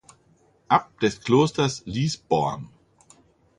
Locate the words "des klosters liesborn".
1.03-2.69